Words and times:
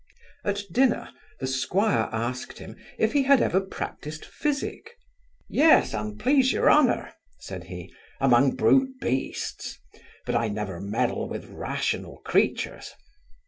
At 0.43 0.63
dinner, 0.71 1.09
the 1.39 1.45
squire 1.45 2.09
asked 2.11 2.57
him, 2.57 2.75
if 2.97 3.13
he 3.13 3.21
had 3.21 3.39
ever 3.39 3.61
practised 3.61 4.25
physic? 4.25 4.97
'Yes, 5.47 5.93
and 5.93 6.19
please 6.19 6.51
your 6.51 6.71
honour 6.71 7.13
(said 7.37 7.65
he) 7.65 7.93
among 8.19 8.55
brute 8.55 8.99
beasts; 8.99 9.77
but 10.25 10.33
I 10.33 10.47
never 10.47 10.79
meddle 10.79 11.29
with 11.29 11.45
rational 11.45 12.17
creatures. 12.21 12.95